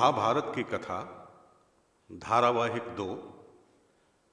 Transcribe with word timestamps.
महाभारत 0.00 0.52
की 0.56 0.62
कथा, 0.62 1.28
धारावाहिक 2.12 2.82
दो, 2.82 3.14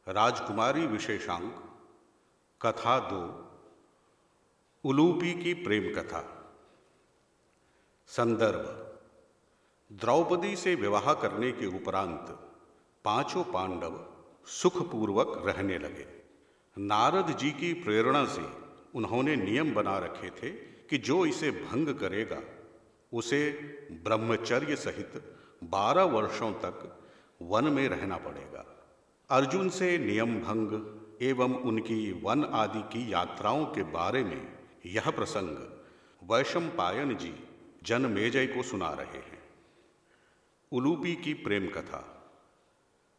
राजकुमारी 0.10 0.88
विशेषांक, 0.88 1.80
कथा 2.62 3.00
दो, 3.00 3.52
उलूपी 4.90 5.44
की 5.44 5.54
प्रेम 5.54 5.96
कथा। 5.96 6.52
संदर्भ, 8.08 8.96
द्रौपदी 9.92 10.56
से 10.56 10.76
विवाह 10.76 11.14
करने 11.14 11.52
के 11.52 11.66
उपरांत 11.66 12.26
पाँचों 13.06 13.44
पांडव 13.44 14.06
सुखपूर्वक 14.46 15.44
रहने 15.46 15.78
लगे। 15.78 16.08
नारद 16.78 17.38
जी 17.38 17.52
की 17.52 17.74
प्रेरणा 17.74 18.26
से 18.26 18.50
उन्होंने 18.96 19.36
नियम 19.36 19.74
बना 19.74 19.98
रखे 19.98 20.30
थे 20.30 20.50
कि 20.90 20.98
जो 20.98 21.26
इसे 21.26 21.52
भंग 21.52 21.96
करेगा, 21.96 22.42
उसे 23.14 23.52
ब्रह्मचर्य 24.04 24.76
सहित 24.76 25.34
बारह 25.64 26.04
वर्षों 26.04 26.52
तक 26.52 27.00
वन 27.42 27.66
में 27.66 27.88
रहना 27.90 28.18
पड़ेगा। 28.18 28.66
अर्जुन 29.30 29.70
से 29.70 29.98
नियम 29.98 30.40
भंग 30.40 31.22
एवं 31.22 31.56
उनकी 31.56 32.12
वन 32.24 32.44
आदि 32.44 32.82
की 32.82 33.14
यात्राओं 33.14 33.66
के 33.66 33.84
बारे 33.84 34.24
में 34.24 34.58
यह 34.86 35.10
प्रसंग 35.10 35.58
वैशम 36.32 36.68
पायन 36.68 37.16
जी 37.16 37.34
जन 37.84 38.02
मेजय 38.02 38.48
को 38.48 38.64
सुना 38.64 38.90
रहे 38.90 39.18
हैं। 39.18 39.44
उलूपी 40.72 41.16
की 41.16 41.34
प्रेम 41.34 41.68
कथा। 41.68 42.04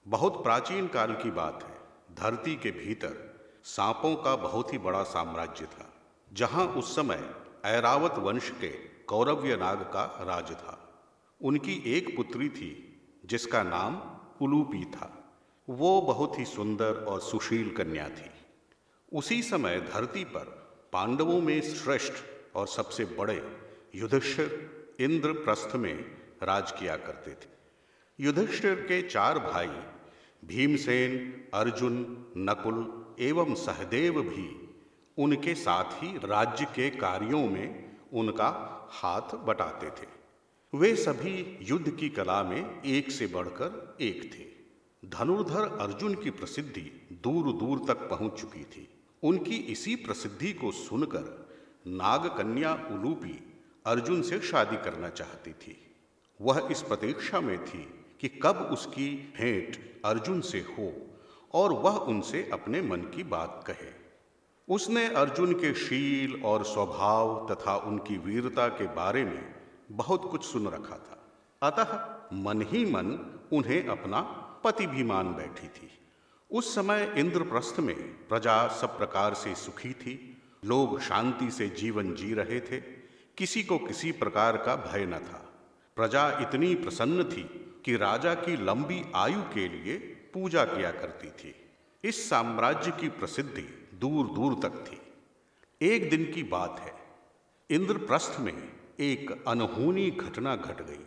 बहुत 0.07 0.43
प्राचीन 0.43 0.88
काल 0.88 1.12
की 1.12 1.30
बात 1.30 1.62
है। 1.62 1.77
धरती 2.16 2.57
के 2.57 2.70
भीतर 2.70 3.29
सांपों 3.65 4.16
का 4.16 4.37
बहुत 4.37 4.73
ही 4.73 4.79
बड़ा 4.79 5.02
साम्राज्य 5.02 5.66
था, 5.66 5.93
जहाँ 6.32 6.66
उस 6.66 6.95
समय 6.96 7.35
ऐरावत 7.65 8.15
वंश 8.18 8.51
के 8.51 8.68
कौरव्य 9.09 9.57
नाग 9.57 9.82
का 9.82 10.04
राज 10.23 10.52
था। 10.52 10.88
उनकी 11.43 11.83
एक 11.87 12.17
पुत्री 12.17 12.49
थी, 12.49 13.01
जिसका 13.27 13.63
नाम 13.63 14.03
उलूपी 14.45 14.85
था। 14.85 15.15
वो 15.71 16.01
बहुत 16.01 16.39
ही 16.39 16.45
सुंदर 16.45 17.05
और 17.05 17.21
सुशील 17.21 17.71
कन्या 17.71 18.09
थी। 18.09 18.31
उसी 19.13 19.43
समय 19.43 19.81
धरती 19.81 20.25
पर 20.25 20.59
पांडवों 20.93 21.41
में 21.41 21.61
श्रेष्ठ 21.61 22.13
और 22.57 22.69
सबसे 22.69 23.05
बड़े 23.05 23.57
युधिष्ठिर 23.95 24.69
इंद्रप्रस्थ 25.01 25.77
में 25.77 25.95
राज 26.43 26.73
किया 26.73 26.97
करते 26.97 27.31
थे। 27.31 27.51
युधिष्ठिर 28.21 28.75
के 28.75 29.03
चार 29.03 29.39
भाई 29.39 29.69
भीमसेन, 30.45 31.45
अर्जुन, 31.55 32.27
नकुल 32.37 33.07
एवं 33.21 33.55
सहदेव 33.55 34.23
भी 34.23 34.77
उनके 35.19 35.55
साथ 35.55 35.85
ही 35.85 36.19
राज्य 36.19 36.65
के 36.65 36.91
कार्यों 36.91 37.47
में 37.47 37.97
उनका 38.13 38.49
हाथ 38.91 39.35
बटाते 39.37 39.91
थे। 39.91 40.18
वे 40.74 40.97
सभी 40.97 41.59
युद्ध 41.63 41.91
की 41.91 42.09
कला 42.09 42.43
में 42.43 42.83
एक 42.83 43.11
से 43.11 43.27
बढ़कर 43.27 43.97
एक 44.01 44.35
थे। 44.35 45.09
धनुर्धर 45.09 45.79
अर्जुन 45.80 46.15
की 46.15 46.30
प्रसिद्धि 46.30 47.09
दूर 47.13 47.52
दूर 47.52 47.79
तक 47.88 48.09
पहुँच 48.10 48.41
चुकी 48.41 48.65
थी। 48.65 48.88
उनकी 49.23 49.57
इसी 49.57 49.97
प्रसिद्धि 49.97 50.52
को 50.52 50.73
सुनकर 50.73 51.49
नागकन्या 51.87 52.75
उलूपी 52.91 53.55
अर्जुन 53.87 54.23
से 54.23 54.41
शादी 54.41 54.77
करना 54.77 55.09
चाहती 55.09 55.52
थी। 55.52 55.77
वह 56.41 56.69
इस 56.71 56.82
प्रतीक्षा 56.82 57.41
में 57.41 57.65
थी 57.65 58.05
कि 58.21 58.29
कब 58.29 58.69
उसकी 58.73 59.32
भेंट 59.38 60.03
अर्जुन 60.05 60.41
से 60.41 60.59
हो 60.59 60.93
और 61.55 61.73
वह 61.73 61.97
उनसे 61.97 62.51
अपने 62.53 62.82
मन 62.82 63.10
की 63.15 63.23
बात 63.23 63.65
कहे। 63.66 63.93
उसने 64.69 65.09
अर्जुन 65.09 65.53
के 65.53 65.75
शील 65.75 66.43
और 66.44 66.65
स्वभाव 66.65 67.47
तथा 67.50 67.77
उनकी 67.77 68.19
वीरता 68.19 68.69
के 68.69 68.87
बारे 68.87 69.25
में 69.25 69.57
बहुत 69.91 70.31
कुछ 70.31 70.44
सुन 70.44 70.69
रखा 70.69 70.97
था। 70.97 71.25
अतः 71.62 72.19
मन 72.37 72.62
ही 72.62 72.84
मन 72.84 73.38
उन्हें 73.53 73.87
अपना 73.87 74.21
पति 74.65 74.87
भी 74.87 75.03
मान 75.03 75.34
बैठी 75.34 75.69
थी। 75.69 75.91
उस 76.50 76.75
समय 76.75 77.15
इंद्रप्रस्थ 77.16 77.81
में 77.81 78.28
प्रजा 78.28 78.69
सब 78.69 78.98
प्रकार 78.98 79.34
से 79.34 79.54
सुखी 79.54 79.93
थी। 79.93 80.43
लोग 80.65 81.00
शांति 81.00 81.50
से 81.50 81.69
जीवन 81.69 82.15
जी 82.15 82.34
रहे 82.34 82.60
थे। 82.60 82.77
किसी 83.37 83.62
को 83.62 83.78
किसी 83.78 84.12
प्रकार 84.12 84.56
का 84.56 84.77
भय 84.77 85.06
न 85.06 85.19
था। 85.19 85.54
प्रजा 85.97 86.28
इतनी 86.41 86.75
प्रसन्न 86.75 87.25
थी 87.25 87.43
कि 87.84 87.97
राजा 87.97 88.34
की 88.34 88.65
लंबी 88.65 89.04
आयु 89.15 89.43
के 89.43 89.69
लिए 89.69 89.97
पूजा 90.34 90.65
किया 90.65 90.91
करती 90.91 91.31
थी। 91.31 91.54
इस 92.04 92.31
साम्राज्य 92.31 92.91
की 92.91 93.09
प्रसिद्धि 93.09 93.88
दूर 93.94 94.27
दूर 94.27 94.54
तक 94.54 94.84
थी। 94.87 95.00
एक 95.87 96.10
दिन 96.10 96.32
की 96.32 96.43
बात 96.43 96.81
है। 96.81 96.94
इंद्रप्रस्थ 97.71 98.41
में 98.41 98.78
एक 99.00 99.44
अनहोनी 99.48 100.10
घटना 100.10 100.56
घट 100.56 100.82
गई। 100.82 101.06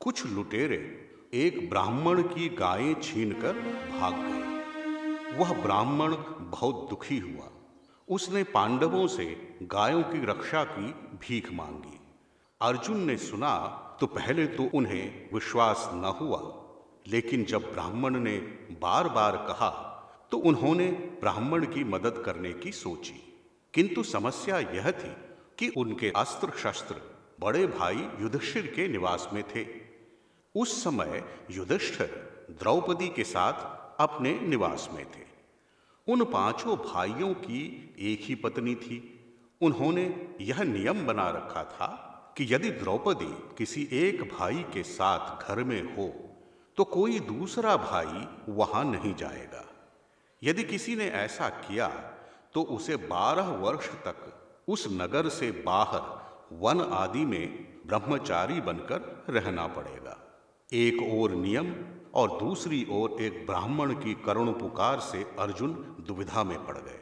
कुछ 0.00 0.26
लुटेरे 0.26 1.10
एक 1.34 1.70
ब्राह्मण 1.70 2.22
की 2.22 2.48
गायें 2.48 3.00
छीनकर 3.00 3.52
भाग 3.98 4.14
गए। 4.14 5.36
वह 5.36 5.62
ब्राह्मण 5.62 6.16
बहुत 6.40 6.86
दुखी 6.90 7.18
हुआ। 7.18 7.50
उसने 8.08 8.42
पांडवों 8.42 9.06
से 9.06 9.58
गायों 9.62 10.02
की 10.02 10.24
रक्षा 10.26 10.64
की 10.64 10.86
भीख 11.16 11.52
मांगी। 11.52 12.00
अर्जुन 12.60 13.00
ने 13.00 13.16
सुना 13.16 13.56
तो 14.00 14.06
पहले 14.06 14.46
तो 14.46 14.70
उन्हें 14.74 15.30
विश्वास 15.34 15.90
न 15.92 16.04
हुआ। 16.20 16.40
लेकिन 17.06 17.44
जब 17.44 17.72
ब्राह्मण 17.72 18.16
ने 18.16 18.38
बार 18.80 19.08
बार 19.08 19.36
कहा 19.36 19.70
तो 20.30 20.38
उन्होंने 20.38 20.88
ब्राह्मण 21.20 21.66
की 21.66 21.84
मदद 21.84 22.22
करने 22.26 22.52
की 22.52 22.72
सोची। 22.72 23.46
किंतु 23.74 24.02
समस्या 24.02 24.58
यह 24.58 24.90
थी 24.90 25.14
कि 25.58 25.68
उनके 25.68 26.10
अस्त्र 26.10 26.50
शस्त्र 26.58 27.09
बड़े 27.40 27.66
भाई 27.66 28.08
युधिष्ठिर 28.20 28.66
के 28.66 28.86
निवास 28.88 29.28
में 29.32 29.42
थे। 29.48 29.66
उस 30.54 30.82
समय 30.84 31.22
युधिष्ठिर 31.50 32.08
द्रौपदी 32.60 33.08
के 33.08 33.24
साथ 33.24 34.00
अपने 34.00 34.38
निवास 34.40 34.88
में 34.92 35.04
थे। 35.06 35.24
उन 36.06 36.24
पाँचों 36.24 36.76
भाइयों 36.76 37.32
की 37.34 37.62
एक 38.12 38.20
ही 38.20 38.34
पत्नी 38.34 38.74
थी। 38.74 38.98
उन्होंने 39.60 40.04
यह 40.40 40.62
नियम 40.62 41.06
बना 41.06 41.28
रखा 41.30 41.64
था 41.64 41.88
कि 42.36 42.46
यदि 42.54 42.70
द्रौपदी 42.72 43.32
किसी 43.58 43.88
एक 43.92 44.22
भाई 44.30 44.64
के 44.72 44.82
साथ 44.82 45.48
घर 45.48 45.62
में 45.64 45.82
हो 45.96 46.12
तो 46.78 46.84
कोई 46.84 47.18
दूसरा 47.20 47.76
भाई 47.76 48.52
वहाँ 48.52 48.84
नहीं 48.84 49.14
जाएगा। 49.14 49.64
यदि 50.42 50.64
किसी 50.64 50.96
ने 50.96 51.08
ऐसा 51.16 51.48
किया 51.48 51.88
तो 52.54 52.62
उसे 52.70 52.96
बारह 53.08 53.48
वर्ष 53.62 53.88
तक 54.06 54.26
उस 54.68 54.86
नगर 54.92 55.28
से 55.28 55.50
बाहर 55.66 56.19
वन 56.52 56.80
आदि 56.80 57.24
में 57.24 57.66
ब्रह्मचारी 57.86 58.60
बनकर 58.60 59.24
रहना 59.30 59.66
पड़ेगा। 59.66 60.16
एक 60.72 61.02
और 61.02 61.30
नियम 61.30 61.74
और 62.14 62.38
दूसरी 62.40 62.86
ओर 62.90 63.22
एक 63.22 63.46
ब्राह्मण 63.46 63.92
की 63.94 64.14
करुण 64.14 64.52
पुकार 64.52 65.00
से 65.00 65.22
अर्जुन 65.38 65.72
दुविधा 66.06 66.44
में 66.44 66.66
पड़ 66.66 66.76
गए। 66.76 67.00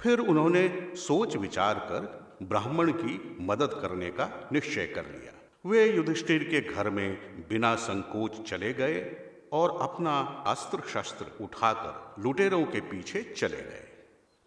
फिर 0.00 0.18
उन्होंने 0.18 0.92
सोच 0.96 1.36
विचार 1.36 1.74
कर 1.74 2.36
ब्राह्मण 2.42 2.92
की 2.92 3.36
मदद 3.40 3.78
करने 3.82 4.10
का 4.10 4.48
निश्चय 4.52 4.86
कर 4.86 5.06
लिया। 5.06 5.32
वे 5.66 5.96
युधिष्ठिर 5.96 6.44
के 6.44 6.60
घर 6.74 6.90
में 6.90 7.18
बिना 7.48 7.74
संकोच 7.74 8.50
चले 8.50 8.72
गए 8.72 9.00
और 9.52 9.78
अपना 9.82 10.44
अस्त्र 10.46 10.82
शस्त्र 10.88 11.44
उठाकर 11.44 12.22
लुटेरों 12.22 12.64
के 12.64 12.80
पीछे 12.80 13.22
चले 13.38 13.56
गए। 13.56 13.84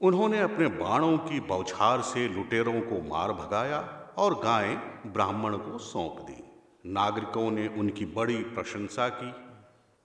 उन्होंने 0.01 0.39
अपने 0.39 0.67
बाणों 0.67 1.17
की 1.17 1.39
बौछार 1.39 2.01
से 2.01 2.27
लुटेरों 2.27 2.81
को 2.81 3.01
मार 3.09 3.31
भगाया 3.31 4.00
और 4.21 4.33
गायें 4.33 4.79
ब्राह्मण 5.13 5.57
को 5.57 5.77
सौंप 5.77 6.17
दी। 6.19 6.43
नागरिकों 6.85 7.51
ने 7.51 7.67
उनकी 7.67 8.05
बड़ी 8.05 8.43
प्रशंसा 8.43 9.09
की। 9.09 9.33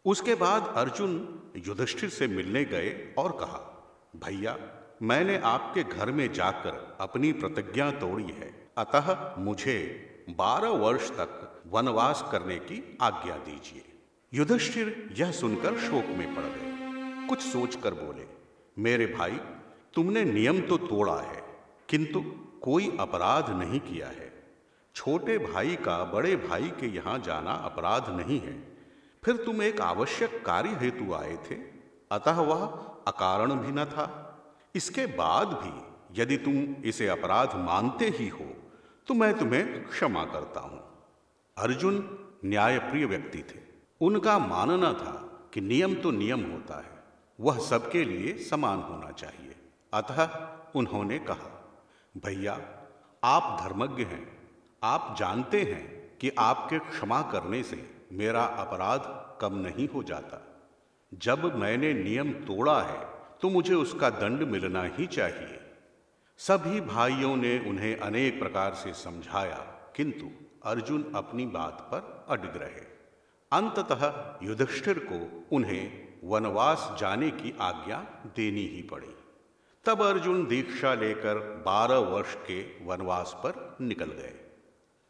उसके 0.04 0.34
बाद 0.34 0.72
अर्जुन 0.77 1.38
युधिष्ठिर 1.56 2.09
से 2.09 2.27
मिलने 2.27 2.65
गए 2.65 3.15
और 3.18 3.33
कहा, 3.33 3.59
भैया, 4.16 4.59
मैंने 5.03 5.39
आपके 5.39 5.83
घर 5.83 6.10
में 6.10 6.33
जाकर 6.33 6.97
अपनी 7.01 7.33
प्रतिज्ञा 7.33 7.91
तोड़ी 7.91 8.24
है। 8.24 8.72
अतः 8.78 9.34
मुझे 9.39 9.77
बारह 10.30 10.68
वर्ष 10.68 11.10
तक 11.10 11.63
वनवास 11.66 12.28
करने 12.33 12.57
की 12.57 12.98
आज्ञा 13.03 13.36
दीजिए। 13.36 13.84
युधिष्ठिर 14.34 15.15
यह 15.18 15.33
सुनकर 15.33 15.78
शोक 15.78 16.04
में 16.07 16.34
पड़ 16.34 16.42
गए। 16.42 16.66
कुछ 17.28 17.41
सोचकर 17.41 17.95
बोले, 17.95 18.27
मेरे 18.78 19.07
भाई, 19.07 19.39
तुमने 19.95 20.24
नियम 20.24 20.60
तो 20.60 20.77
तोड़ा 20.77 21.21
है, 21.21 21.42
किंतु 21.89 22.46
कोई 22.62 22.97
अपराध 23.00 23.50
नहीं 23.50 23.80
किया 23.80 24.08
है। 24.08 24.32
छोटे 24.94 25.38
भाई 25.38 25.76
का 25.76 26.03
बड़े 26.04 26.34
भाई 26.38 26.68
के 26.70 26.86
यहाँ 26.86 27.18
जाना 27.18 27.53
अपराध 27.64 28.08
नहीं 28.10 28.41
है। 28.41 28.54
फिर 29.22 29.36
तुम 29.36 29.62
एक 29.62 29.80
आवश्यक 29.80 30.44
कार्य 30.47 30.78
हेतु 30.80 31.12
आए 31.14 31.36
थे। 31.50 31.54
अतः 32.10 32.41
वह 32.41 32.64
अकारण 33.06 33.54
भी 33.54 33.72
न 33.72 33.84
था। 33.84 34.06
इसके 34.74 35.06
बाद 35.06 35.48
भी 35.54 36.20
यदि 36.20 36.36
तुम 36.36 36.54
इसे 36.84 37.08
अपराध 37.08 37.56
मानते 37.56 38.08
ही 38.08 38.28
हो 38.28 38.53
तो 39.06 39.14
मैं 39.14 39.32
तुम्हें 39.38 39.88
क्षमा 39.88 40.24
करता 40.24 40.60
हूँ। 40.60 40.80
अर्जुन 41.56 41.97
न्यायप्रिय 42.44 43.04
व्यक्ति 43.06 43.38
थे। 43.41 43.58
उनका 44.00 44.38
मानना 44.38 44.92
था 44.92 45.12
कि 45.54 45.60
नियम 45.60 45.94
तो 45.94 46.10
नियम 46.10 46.41
होता 46.42 46.78
है। 46.78 46.94
वह 47.38 47.58
सबके 47.58 48.04
लिए 48.04 48.36
समान 48.41 48.80
होना 48.80 49.10
चाहिए। 49.10 49.54
अतः 49.92 50.38
उन्होंने 50.74 51.18
कहा 51.18 51.53
भैया, 52.16 52.53
आप 53.22 53.59
धर्मज्ञ 53.60 54.04
हैं। 54.04 54.27
आप 54.83 55.15
जानते 55.18 55.63
हैं 55.63 55.84
कि 56.18 56.30
आपके 56.39 56.78
क्षमा 56.80 57.21
करने 57.22 57.63
से 57.63 57.78
मेरा 58.13 58.45
अपराध 58.45 59.03
कम 59.41 59.54
नहीं 59.57 59.89
हो 59.89 60.03
जाता। 60.03 60.41
जब 61.13 61.54
मैंने 61.54 61.92
नियम 61.95 62.33
तोड़ा 62.47 62.80
है 62.83 62.98
तो 63.42 63.48
मुझे 63.48 63.74
उसका 63.74 64.10
दंड 64.10 64.42
मिलना 64.42 64.83
ही 64.89 65.07
चाहिए। 65.07 65.60
सभी 66.41 66.80
भाइयों 66.80 67.36
ने 67.36 67.59
उन्हें 67.59 67.97
अनेक 67.97 68.39
प्रकार 68.39 68.74
से 68.74 68.92
समझाया, 68.95 69.59
किंतु 69.97 70.30
अर्जुन 70.65 71.04
अपनी 71.15 71.47
बात 71.47 71.89
पर 71.92 72.27
अडिग 72.28 72.57
रहे। 72.57 72.84
अंततः 73.53 74.39
युधिष्ठिर 74.42 74.98
को 75.13 75.47
उन्हें 75.57 75.84
वनवास 76.24 76.91
जाने 77.01 77.30
की 77.30 77.54
आज्ञा 77.60 77.98
देनी 78.36 78.66
ही 78.66 78.83
पड़ी। 78.83 79.15
तब 79.86 80.03
अर्जुन 80.03 80.47
दीक्षा 80.47 80.94
लेकर 80.94 81.62
बारह 81.66 81.97
वर्ष 81.97 82.34
के 82.34 82.86
वनवास 82.86 83.36
पर 83.38 83.77
निकल 83.80 84.06
गए। 84.06 84.41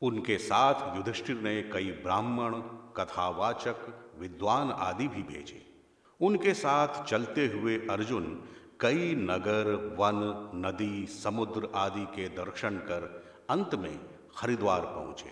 उनके 0.03 0.39
साथ 0.39 0.97
युधिष्ठिर 0.97 1.37
ने 1.37 1.63
कई 1.63 1.85
ब्राह्मण, 1.85 2.53
कथावाचक, 2.97 4.11
विद्वान 4.19 4.71
आदि 4.71 5.09
भी 5.09 5.23
भेजे। 5.23 5.83
उनके 6.21 6.55
साथ 6.55 7.05
चलते 7.05 7.47
हुए 7.47 7.79
अर्जुन 7.79 8.49
कई 8.81 9.15
नगर, 9.15 9.97
वन, 9.99 10.51
नदी, 10.67 11.07
समुद्र 11.07 11.69
आदि 11.75 12.05
के 12.05 12.29
दर्शन 12.29 12.77
कर 12.77 13.25
अंत 13.51 13.75
में 13.75 14.01
हरिद्वार 14.37 14.81
पहुँचे। 14.81 15.31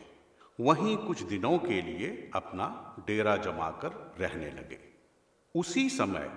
वहीं 0.61 0.97
कुछ 0.97 1.23
दिनों 1.23 1.59
के 1.59 1.83
लिए 1.83 2.31
अपना 2.35 2.97
डेरा 3.07 3.37
जमाकर 3.37 4.15
रहने 4.21 4.51
लगे। 4.51 4.79
उसी 5.55 5.89
समय 5.89 6.33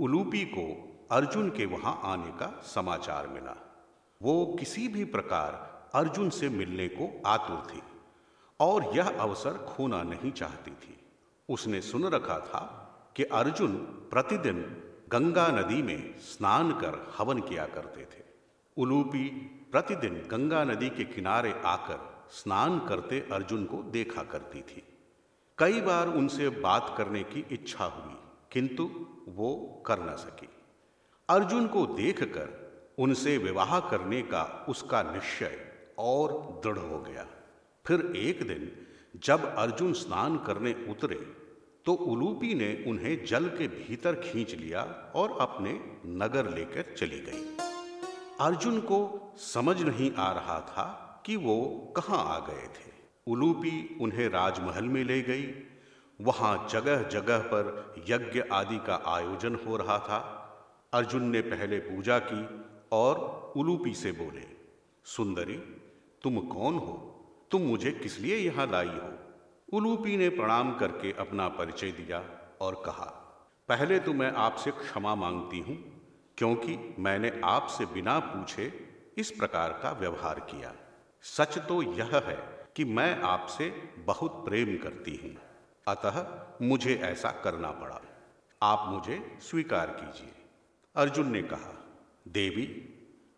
उलूपी 0.00 0.44
को 0.44 0.87
अर्जुन 1.10 1.50
के 1.50 1.66
वहाँ 1.66 2.00
आने 2.04 2.30
का 2.30 2.62
समाचार 2.64 3.26
मिला। 3.26 3.56
वो 4.20 4.56
किसी 4.58 4.88
भी 4.88 5.04
प्रकार 5.04 5.52
अर्जुन 5.94 6.30
से 6.30 6.48
मिलने 6.48 6.88
को 6.88 7.22
आतुर 7.26 7.60
थी 7.70 7.82
और 8.60 8.90
यह 8.96 9.08
अवसर 9.08 9.52
खोना 9.68 10.02
नहीं 10.02 10.32
चाहती 10.32 10.70
थी। 10.70 10.96
उसने 11.48 11.80
सुन 11.80 12.04
रखा 12.04 12.38
था 12.38 12.60
कि 13.16 13.24
अर्जुन 13.24 13.76
प्रतिदिन 14.10 14.60
गंगा 15.08 15.46
नदी 15.48 15.82
में 15.82 16.18
स्नान 16.18 16.72
कर 16.72 17.14
हवन 17.18 17.40
किया 17.40 17.66
करते 17.66 18.02
थे। 18.02 18.24
उलूपी 18.76 19.28
प्रतिदिन 19.72 20.14
गंगा 20.30 20.64
नदी 20.64 20.90
के 20.90 21.04
किनारे 21.04 21.54
आकर 21.64 22.26
स्नान 22.30 22.78
करते 22.78 23.28
अर्जुन 23.32 23.64
को 23.64 23.82
देखा 23.82 24.22
करती 24.22 24.60
थी। 24.60 24.82
कई 25.58 25.80
बार 25.80 26.08
उनसे 26.08 26.48
बात 26.48 26.94
करने 26.98 27.22
की 27.22 27.46
इच्छा 27.52 27.84
हुई, 27.84 28.16
किंतु 28.52 28.90
वो 29.28 29.82
कर 29.86 30.00
न 30.00 30.16
सकी। 30.16 30.48
अर्जुन 31.28 31.66
को 31.66 31.84
देखकर 31.86 32.94
उनसे 32.98 33.36
विवाह 33.38 33.78
करने 33.80 34.20
का 34.22 34.66
उसका 34.68 35.02
निश्चय 35.02 35.58
और 35.98 36.32
दृढ़ 36.64 36.78
हो 36.78 36.98
गया। 36.98 37.26
फिर 37.84 38.12
एक 38.16 38.46
दिन 38.48 38.70
जब 39.24 39.44
अर्जुन 39.54 39.92
स्नान 39.92 40.36
करने 40.36 40.72
उतरे 40.90 41.16
तो 41.86 41.92
उलूपी 41.92 42.54
ने 42.54 42.84
उन्हें 42.86 43.24
जल 43.24 43.48
के 43.48 43.68
भीतर 43.68 44.14
खींच 44.14 44.54
लिया 44.54 44.82
और 45.14 45.36
अपने 45.40 45.72
नगर 46.06 46.50
लेकर 46.50 46.94
चली 46.94 47.20
गई। 47.20 47.44
अर्जुन 48.40 48.80
को 48.80 49.00
समझ 49.38 49.80
नहीं 49.82 50.10
आ 50.12 50.30
रहा 50.32 50.58
था 50.60 50.86
कि 51.26 51.36
वो 51.36 51.58
कहाँ 51.96 52.24
आ 52.26 52.38
गए 52.38 52.66
थे। 52.68 52.90
उलूपी 53.26 53.98
उन्हें 54.00 54.28
राजमहल 54.28 54.84
में 54.84 55.04
ले 55.04 55.20
गई। 55.22 55.46
वहाँ 56.20 56.68
जगह 56.70 57.02
जगह 57.08 57.38
पर 57.38 57.94
यज्ञ 58.08 58.40
आदि 58.52 58.78
का 58.78 59.02
आयोजन 59.06 59.58
हो 59.66 59.76
रहा 59.76 59.98
था। 59.98 60.34
अर्जुन 60.92 61.22
ने 61.22 61.40
पहले 61.40 61.78
पूजा 61.78 62.18
की 62.18 62.42
और 62.92 63.52
उलूपी 63.56 63.92
से 63.94 64.12
बोले, 64.12 64.44
सुंदरी, 65.04 65.56
तुम 66.22 66.38
कौन 66.38 66.74
हो? 66.74 66.94
तुम 67.50 67.62
मुझे 67.62 67.90
किस 67.92 68.18
लिए 68.20 68.36
यहाँ 68.36 68.66
लाई 68.66 68.86
हो? 68.86 69.12
उलूपी 69.68 70.16
ने 70.16 70.28
प्रणाम 70.28 70.72
करके 70.74 71.12
अपना 71.12 71.48
परिचय 71.48 71.90
दिया 71.90 72.22
और 72.60 72.82
कहा, 72.86 73.04
पहले 73.68 73.98
तो 73.98 74.12
मैं 74.12 74.32
आपसे 74.36 74.70
क्षमा 74.70 75.14
मांगती 75.14 75.60
हूँ, 75.60 75.76
क्योंकि 76.38 76.78
मैंने 76.98 77.32
आपसे 77.44 77.86
बिना 77.86 78.18
पूछे 78.18 78.72
इस 79.18 79.30
प्रकार 79.30 79.78
का 79.82 79.92
व्यवहार 79.92 80.40
किया। 80.40 80.72
सच 81.24 81.58
तो 81.58 81.82
यह 81.82 82.16
है 82.16 82.38
कि 82.76 82.84
मैं 82.84 83.20
आपसे 83.22 83.68
बहुत 83.98 84.44
प्रेम 84.44 84.76
करती 84.78 85.20
हूँ। 85.22 85.36
अतः 85.86 86.24
मुझे 86.62 86.94
ऐसा 87.04 87.30
करना 87.44 87.70
पड़ा। 87.70 88.00
आप 88.62 88.88
मुझे 88.88 89.38
स्वीकार 89.40 89.86
कीजिए। 90.00 90.37
अर्जुन 90.98 91.30
ने 91.30 91.42
कहा, 91.42 92.00
देवी, 92.28 92.88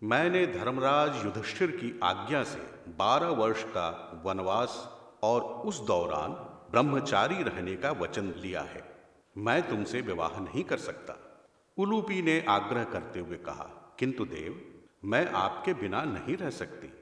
मैंने 0.02 0.46
धर्मराज 0.46 1.24
युधिष्ठिर 1.24 1.70
की 1.70 2.00
आज्ञा 2.02 2.42
से 2.42 2.90
बारह 2.96 3.28
वर्ष 3.28 3.64
का 3.64 4.22
वनवास 4.24 4.98
और 5.22 5.42
उस 5.42 5.80
दौरान 5.80 6.30
ब्रह्मचारी 6.70 7.42
रहने 7.42 7.76
का 7.76 7.90
वचन 7.90 8.34
लिया 8.36 8.60
है। 8.60 9.08
मैं 9.38 9.68
तुमसे 9.68 10.00
विवाह 10.00 10.40
नहीं 10.40 10.64
कर 10.64 10.76
सकता। 10.76 11.42
उलूपी 11.76 12.22
ने 12.22 12.44
आग्रह 12.48 12.84
करते 12.84 13.20
हुए 13.20 13.36
कहा, 13.36 13.96
किंतु 13.98 14.24
देव, 14.24 14.82
मैं 15.04 15.32
आपके 15.32 15.74
बिना 15.74 16.02
नहीं 16.02 16.36
रह 16.36 16.50
सकती। 16.50 16.92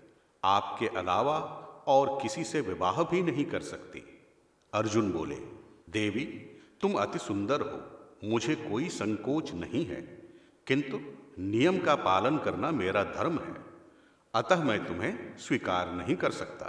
आपके 0.44 0.86
अलावा 0.86 1.38
और 1.86 2.18
किसी 2.22 2.44
से 2.44 2.60
विवाह 2.60 3.02
भी 3.02 3.22
नहीं 3.22 3.44
कर 3.44 3.60
सकती। 3.60 4.28
अर्जुन 4.74 5.12
बोले, 5.12 5.36
देवी, 5.90 6.24
तुम 6.80 6.94
अति 6.94 7.18
सुंदर 7.18 7.60
हो। 7.60 7.82
मुझे 8.28 8.54
कोई 8.54 8.88
संकोच 8.88 9.52
नहीं 9.52 9.86
है। 9.86 10.17
किंतु 10.68 11.00
नियम 11.38 11.78
का 11.78 11.94
पालन 11.94 12.38
करना 12.38 12.70
मेरा 12.70 13.04
धर्म 13.04 13.38
है। 13.38 13.56
अतः 14.34 14.64
मैं 14.64 14.86
तुम्हें 14.86 15.36
स्वीकार 15.38 15.92
नहीं 15.92 16.16
कर 16.16 16.30
सकता। 16.30 16.66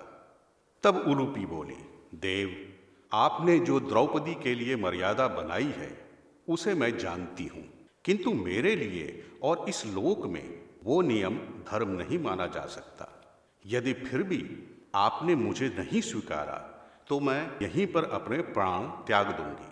तब 0.83 0.95
उलूपी 1.07 1.45
बोली, 1.45 2.09
देव, 2.15 2.73
आपने 3.13 3.59
जो 3.59 3.79
द्रौपदी 3.79 4.35
के 4.35 4.55
लिए 4.55 4.75
मर्यादा 4.75 5.27
बनाई 5.27 5.73
है, 5.77 6.09
उसे 6.49 6.73
मैं 6.73 6.97
जानती 6.97 7.45
हूँ। 7.45 7.87
किंतु 8.05 8.33
मेरे 8.33 8.75
लिए 8.75 9.31
और 9.43 9.65
इस 9.69 9.85
लोक 9.85 10.27
में 10.27 10.61
वो 10.83 11.01
नियम 11.01 11.37
धर्म 11.37 11.89
नहीं 11.89 12.19
माना 12.19 12.47
जा 12.47 12.65
सकता। 12.65 13.23
यदि 13.65 13.93
फिर 13.93 14.23
भी 14.23 14.63
आपने 14.95 15.35
मुझे 15.35 15.67
नहीं 15.67 16.01
स्वीकारा 16.01 16.87
तो 17.07 17.19
मैं 17.19 17.51
यहीं 17.61 17.87
पर 17.87 18.03
अपने 18.03 18.37
प्राण 18.37 18.83
त्याग 18.83 19.27
दूँगी। 19.27 19.69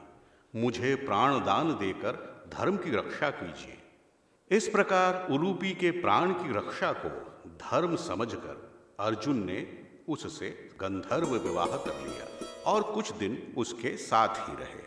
मुझे 0.62 0.96
प्राण 0.96 1.40
दान 1.40 1.72
देकर 1.72 2.44
धर्म 2.54 2.78
की 2.78 2.92
रक्षा 2.92 3.30
कीजिए। 3.30 3.78
इस 4.52 4.68
प्रकार 4.68 5.28
उलूपी 5.32 5.72
के 5.72 5.90
प्राण 5.92 6.32
की 6.34 6.52
रक्षा 6.54 6.92
को 6.96 7.10
धर्म 7.62 7.96
समझकर 7.96 8.96
अर्जुन 9.00 9.44
ने 9.46 9.66
उससे 10.10 10.50
गंधर्व 10.82 11.36
विवाह 11.38 11.76
कर 11.78 12.00
लिया 12.02 12.72
और 12.72 12.84
कुछ 12.84 13.12
दिन 13.14 13.38
उसके 13.58 13.96
साथ 13.98 14.36
ही 14.40 14.56
रहे। 14.56 14.86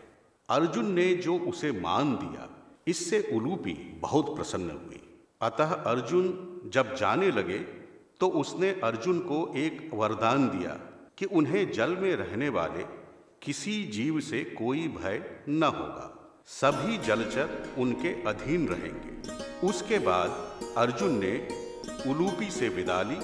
अर्जुन 0.48 0.92
ने 0.92 1.12
जो 1.16 1.38
उसे 1.38 1.72
मान 1.72 2.14
दिया, 2.16 2.48
इससे 2.86 3.20
उलूपी 3.32 3.72
बहुत 4.02 4.34
प्रसन्न 4.36 4.70
हुई। 4.70 5.00
अतः 5.40 5.72
अर्जुन 5.72 6.70
जब 6.74 6.94
जाने 6.94 7.30
लगे 7.30 7.58
तो 8.20 8.28
उसने 8.36 8.70
अर्जुन 8.84 9.18
को 9.20 9.52
एक 9.56 9.90
वरदान 9.94 10.48
दिया 10.48 10.70
कि 11.18 11.24
उन्हें 11.24 11.70
जल 11.72 11.96
में 11.96 12.14
रहने 12.16 12.48
वाले 12.48 12.84
किसी 13.42 13.82
जीव 13.88 14.20
से 14.20 14.42
कोई 14.58 14.88
भय 14.88 15.22
न 15.48 15.62
होगा। 15.64 16.16
सभी 16.50 16.96
जलचर 16.98 17.74
उनके 17.78 18.08
अधीन 18.28 18.66
रहेंगे। 18.68 19.66
उसके 19.66 19.98
बाद 19.98 20.30
अर्जुन 20.76 21.18
ने 21.24 21.32
उलूपी 22.10 22.50
से 22.50 22.68
विदा 22.68 23.00
ली 23.02 23.18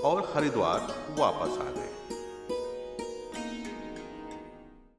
और 0.00 0.32
हरिद्वार 0.34 0.80
वापस 1.18 1.58
आ 1.58 1.70
गए 1.70 1.79